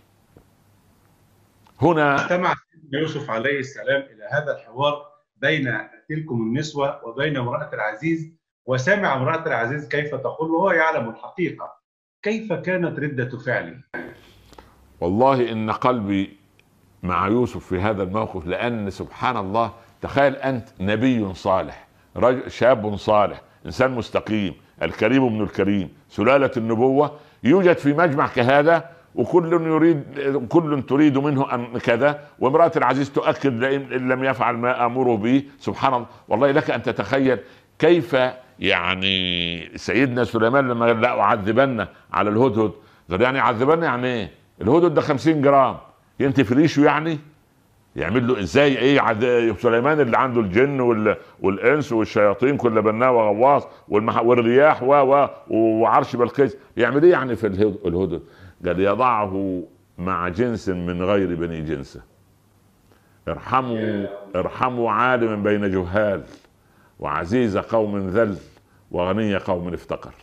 [1.82, 2.54] هنا استمع
[2.92, 5.02] يوسف عليه السلام إلى هذا الحوار
[5.36, 8.32] بين تلكم النسوة وبين امراه العزيز
[8.66, 11.72] وسمع امرأة العزيز كيف تقول وهو يعلم الحقيقة.
[12.22, 13.76] كيف كانت ردة فعله
[15.00, 16.36] والله إن قلبي
[17.02, 19.72] مع يوسف في هذا الموقف لأن سبحان الله
[20.02, 27.10] تخيل أنت نبي صالح رجل شاب صالح إنسان مستقيم الكريم من الكريم سلالة النبوة
[27.44, 30.02] يوجد في مجمع كهذا وكل يريد
[30.48, 35.94] كل تريد منه أن كذا وامرأة العزيز تؤكد ان لم يفعل ما أمره به سبحان
[35.94, 36.06] الله.
[36.28, 37.38] والله لك أن تتخيل
[37.78, 38.16] كيف
[38.60, 42.70] يعني سيدنا سليمان لما قال لا أعذبن على الهدهد.
[43.10, 44.30] قال يعني عذبن يعني إيه؟
[44.62, 45.76] الهدهد ده 50 جرام.
[46.20, 47.18] ينتي فريشه يعني؟
[47.96, 49.54] يعمل له إزاي؟ إيه عد...
[49.58, 51.16] سليمان اللي عنده الجن وال...
[51.40, 54.18] والإنس والشياطين كل بناه وغواص والمح...
[54.22, 56.56] والرياح و و وعرش بلقيس.
[56.76, 57.46] يعمل إيه يعني في
[57.86, 58.22] الهدهد؟
[58.66, 59.62] قال يضعه
[59.98, 62.02] مع جنس من غير بني جنسه.
[63.28, 66.22] ارحموا ارحموا عالما بين جهال.
[66.98, 68.38] وعزيز قوم ذل
[68.90, 70.14] وغني قوم افتقر.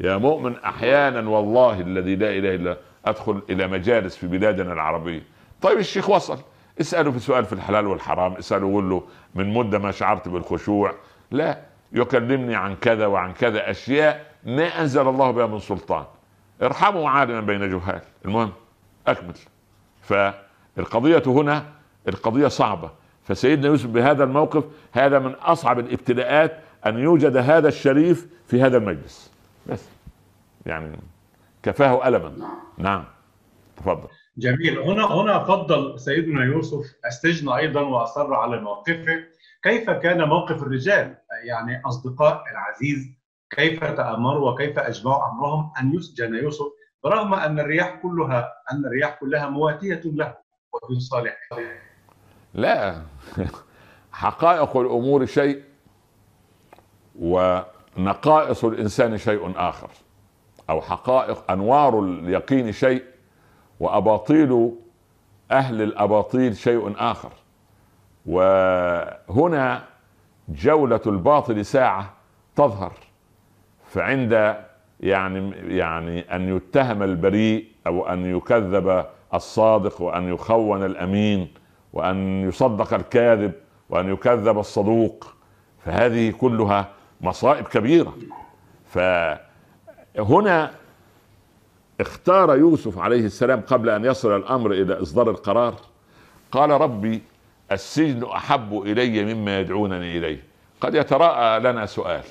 [0.00, 5.22] يا مؤمن أحيانا والله الذي لا إله إلا أدخل إلى مجالس في بلادنا العربية.
[5.62, 6.38] طيب الشيخ وصل
[6.80, 9.02] اسأله في سؤال في الحلال والحرام اسأله قول له
[9.34, 10.94] من مدة ما شعرت بالخشوع.
[11.30, 11.60] لا
[11.92, 16.04] يكلمني عن كذا وعن كذا أشياء ما أنزل الله بها من سلطان.
[16.62, 18.00] ارحموا عالما بين جهال.
[18.24, 18.52] المهم
[19.06, 19.34] أكمل.
[20.02, 21.64] فالقضية هنا
[22.08, 22.90] القضية صعبة.
[23.28, 29.32] فسيدنا يوسف بهذا الموقف هذا من أصعب الابتلاءات أن يوجد هذا الشريف في هذا المجلس.
[29.66, 29.88] بس.
[30.66, 30.98] يعني
[31.62, 32.32] كفاه ألما.
[32.78, 33.04] نعم.
[33.76, 34.08] تفضل.
[34.38, 34.78] جميل.
[34.78, 39.24] هنا هنا فضل سيدنا يوسف السجن أيضا وأصر على موقفه.
[39.62, 43.08] كيف كان موقف الرجال؟ يعني أصدقاء العزيز
[43.50, 46.66] كيف تامروا وكيف اجمعوا أمرهم أن يسجن يوسف؟
[47.04, 50.34] برغم أن الرياح كلها أن الرياح كلها مواتية له
[50.72, 51.87] وفي صالحه.
[52.54, 53.02] لا.
[54.12, 55.62] حقائق الأمور شيء
[57.20, 59.90] ونقائص الإنسان شيء آخر
[60.70, 63.04] أو حقائق أنوار اليقين شيء
[63.80, 64.72] وأباطيل
[65.50, 67.30] أهل الأباطيل شيء آخر.
[68.26, 69.84] وهنا
[70.48, 72.12] جولة الباطل ساعة
[72.56, 72.92] تظهر
[73.86, 74.56] فعند
[75.00, 81.48] يعني يعني أن يتهم البريء أو أن يكذب الصادق وأن يخون الأمين
[81.92, 83.52] وأن يصدق الكاذب
[83.90, 85.34] وأن يكذب الصدوق
[85.84, 86.88] فهذه كلها
[87.20, 88.14] مصائب كبيرة.
[88.86, 90.70] فهنا
[92.00, 95.74] اختار يوسف عليه السلام قبل أن يصل الأمر إلى إصدار القرار
[96.52, 97.22] قال ربي
[97.72, 100.44] السجن أحب إلي مما يدعونني إليه.
[100.80, 102.22] قد يتراءى لنا سؤال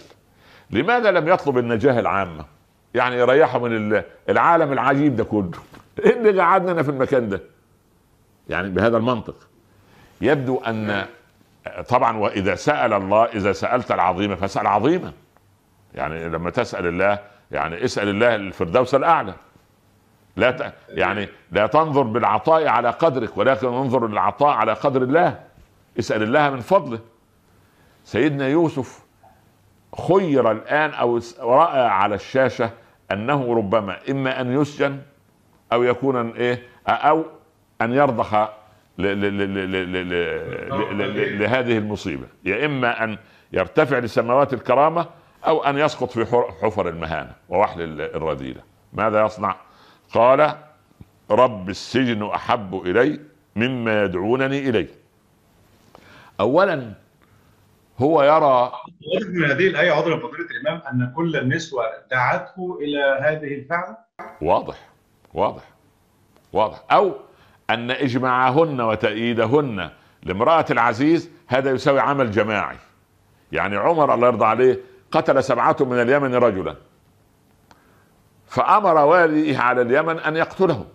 [0.72, 2.46] لماذا لم يطلب النجاة العامه
[2.94, 5.52] يعني يريحه من العالم العجيب ده كله.
[6.00, 7.42] إيه اللي قعدنا في المكان ده؟
[8.50, 9.47] يعني بهذا المنطق.
[10.22, 11.06] يبدو أن
[11.90, 15.12] طبعا وإذا سأل الله إذا سألت العظيم فاسأل عظيما.
[15.96, 17.20] يعني لما تسأل الله
[17.52, 19.34] يعني اسأل الله الفردوس الأعلى.
[20.36, 20.74] لا ت...
[20.90, 25.40] يعني لا تنظر بالعطاء على قدرك ولكن انظر للعطاء على قدر الله.
[26.00, 27.00] اسأل الله من فضله.
[28.04, 29.00] سيدنا يوسف
[30.08, 32.70] خير الآن أو رأى على الشاشة
[33.12, 35.02] أنه ربما إما أن يسجن
[35.74, 37.26] أو يكون إيه أو
[37.82, 38.50] أن يرضخ
[41.40, 42.28] لهذه المصيبة.
[42.46, 43.18] يا إما أن
[43.54, 45.06] يرتفع لسماوات الكرامة
[45.48, 46.26] أو أن يسقط في
[46.62, 48.62] حفر المهانة ووحل الرذيلة.
[48.94, 49.56] ماذا يصنع؟
[50.14, 50.56] قال
[51.32, 53.20] رب السجن أحب إلي
[53.56, 54.88] مما يدعونني إليه.
[56.40, 56.94] اولا
[58.00, 58.72] هو يرى
[59.28, 63.96] من هذه الآية عذر فضيلة الإمام أن كل النسوة دعته إلى هذه الفعل؟
[64.42, 64.90] واضح
[65.34, 65.64] واضح
[66.54, 66.84] واضح.
[66.92, 67.16] أو
[67.70, 69.90] أن إجماعهن وتأييدهن
[70.24, 72.78] لامرأة العزيز هذا يساوي عمل جماعي.
[73.52, 74.80] يعني عمر الله يرضى عليه
[75.12, 76.76] قتل سبعة من اليمن رجلا.
[78.46, 80.86] فأمر واليه على اليمن أن يقتله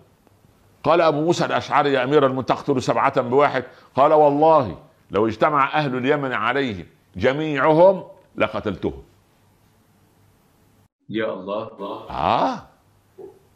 [0.83, 3.63] قال أبو موسى الأشعري يا أمير المؤمنين تقتل سبعة بواحد.
[3.95, 4.77] قال والله
[5.11, 8.03] لو اجتمع أهل اليمن عليه جميعهم
[8.35, 9.03] لقتلتهم.
[11.09, 11.69] يا الله
[12.09, 12.63] آه.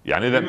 [0.05, 0.43] يعني إذا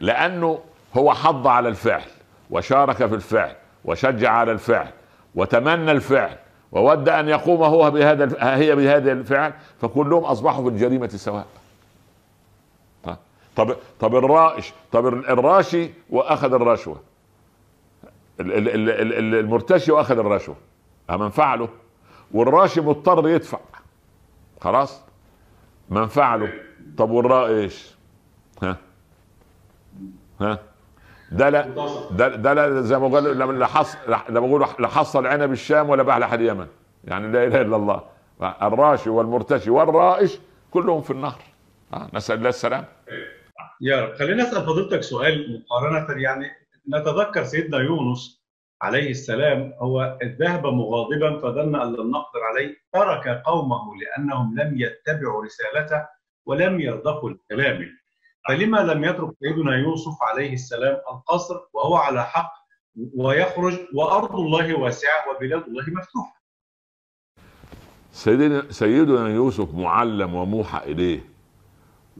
[0.00, 0.58] لأنه
[0.96, 2.02] هو حض على الفعل
[2.50, 4.88] وشارك في الفعل وشجع على الفعل
[5.34, 6.36] وتمنى الفعل
[6.72, 11.46] وود أن يقوم هو بهذا هي بهذا الفعل فكلهم أصبحوا في الجريمة سواء.
[13.56, 17.00] طب طب الرائش طب الراشي وأخذ الرشوة.
[18.40, 20.56] المرتشي وأخذ الرشوة.
[21.10, 21.68] من فعله؟
[22.32, 23.58] والراشي مضطر يدفع.
[24.60, 25.00] خلاص؟
[25.90, 26.52] من فعله؟
[26.98, 27.94] طب والرائش؟
[28.62, 28.76] ها؟
[30.40, 30.58] ها؟
[31.32, 31.66] ده لا
[32.10, 33.96] ده ده لا زي ما قال لما حص
[34.28, 36.66] لما بقول لا حصل عنب الشام ولا بحلح اليمن
[37.04, 38.02] يعني لا إله إلا الله.
[38.62, 40.38] الراشي والمرتشي والرائش
[40.70, 41.40] كلهم في النهر.
[41.94, 42.84] آه نسأل الله السلام
[43.80, 44.14] يا رب.
[44.14, 46.46] خلينا أسأل فضيلتك سؤال مقارنة يعني
[46.94, 48.38] نتذكر سيدنا يونس
[48.82, 55.44] عليه السلام هو ذهب مغاضبا فظن أن لم نقدر عليه ترك قومه لأنهم لم يتبعوا
[55.44, 56.06] رسالته
[56.46, 57.86] ولم يرضخوا لكلامه
[58.48, 62.52] فلما لم يترك سيدنا يوسف عليه السلام القصر وهو على حق
[63.16, 66.42] ويخرج وأرض الله واسعة وبلاد الله مفتوحة.
[68.12, 71.20] سيدنا سيدنا يوسف معلم وموحى إليه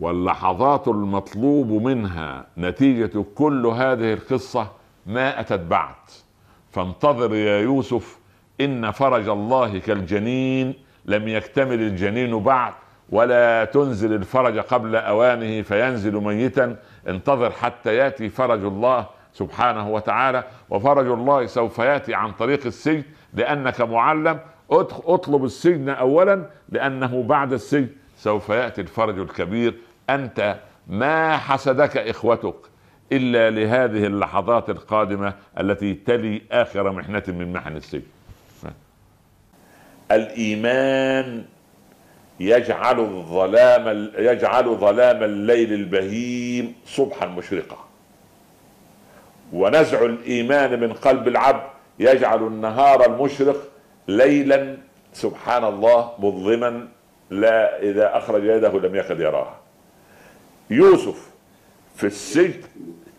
[0.01, 4.73] واللحظات المطلوب منها نتيجة كل هذه القصة
[5.07, 5.97] ما أتت بعد.
[6.71, 8.19] فانتظر يا يوسف
[8.61, 10.75] إن فرج الله كالجنين
[11.05, 12.75] لم يكتمل الجنين بعد.
[13.09, 16.77] ولا تنزل الفرج قبل أوانه فينزل ميتا.
[17.09, 23.03] انتظر حتى يأتي فرج الله سبحانه وتعالى وفرج الله سوف يأتي عن طريق السجن
[23.35, 24.39] لأنك معلم.
[24.71, 29.75] اطلب السجن اولا لأنه بعد السجن سوف يأتي الفرج الكبير.
[30.11, 30.57] أنت
[30.87, 32.57] ما حسدك إخوتك
[33.13, 38.03] إلا لهذه اللحظات القادمة التي تلي آخر محنة من محن السجن.
[40.13, 41.45] الإيمان
[42.41, 47.79] يجعل الظلام يجعل ظلام الليل البهيم صبحا مشرقا.
[49.53, 51.63] ونزع الإيمان من قلب العبد
[51.99, 53.57] يجعل النهار المشرق
[54.09, 54.77] ليلا
[55.13, 56.89] سبحان الله مظلما
[57.31, 59.57] لا إذا أخرج يده لم يكد يراها.
[60.71, 61.31] يوسف
[61.97, 62.61] في السجن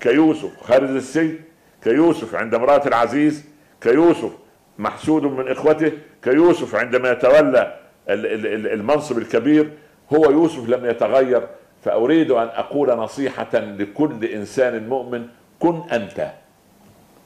[0.01, 1.39] كيوسف خارج السجن
[1.83, 3.45] كيوسف عند امرأة العزيز
[3.81, 4.31] كيوسف
[4.79, 5.91] محسود من إخوته
[6.23, 7.79] كيوسف عندما يتولى
[8.09, 9.77] المنصب الكبير
[10.13, 11.47] هو يوسف لم يتغير
[11.81, 15.27] فأريد أن أقول نصيحة لكل إنسان مؤمن
[15.59, 16.31] كن أنت.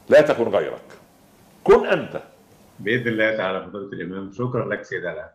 [0.08, 0.84] لا تكن غيرك.
[1.64, 2.22] كن أنت.
[2.78, 5.30] بإذن الله تعالى فضيلة الإمام شكرا لك سيدي على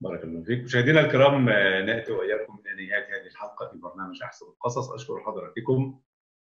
[0.00, 0.64] بارك الله فيك.
[0.64, 1.48] مشاهدينا الكرام
[1.86, 4.90] نأتي وإياكم إلى نهاية هذه الحلقة في برنامج أحسن القصص.
[4.90, 6.00] أشكر حضراتكم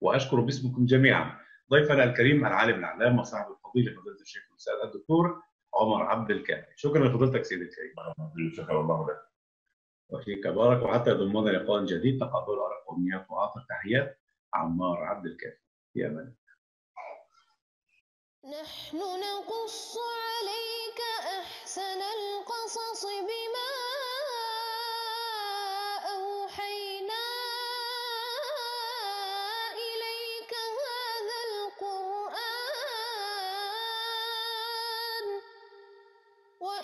[0.01, 1.37] وأشكر باسمكم جميعا.
[1.71, 5.41] ضيفنا الكريم العالم الإعلام وصاحب الفضيلة فضيلة الشيخ الأستاذ الدكتور
[5.73, 6.73] عمر عبد الكافي.
[6.75, 7.93] شكرا لفضيلتك سيدي الكريم.
[8.57, 9.21] شكرا الله لك.
[10.09, 12.19] وفيك بارك وحتى يضمنا لقاء جديد.
[12.19, 14.19] تقبل على أمنيات واعطى تحيات.
[14.53, 15.61] عمار عبد الكافي.
[15.93, 16.33] في أمان
[18.61, 21.01] نحن نقص عليك
[21.39, 23.71] أحسن القصص بما
[26.15, 26.86] اوحينا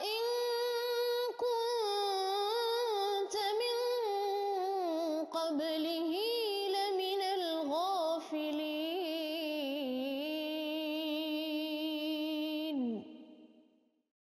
[0.01, 0.32] is.